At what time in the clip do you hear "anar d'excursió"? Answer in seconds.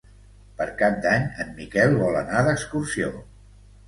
2.21-3.11